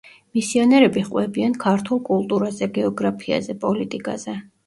[0.35, 4.35] მისიონერები ჰყვებიან ქართულ კულტურაზე, გეოგრაფიაზე, პოლიტიკაზე.